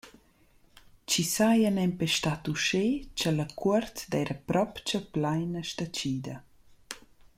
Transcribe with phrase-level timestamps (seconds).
[1.09, 2.85] Chi saja nempe stat uschè
[3.17, 6.35] cha la cuort d’eira propcha plaina stachida.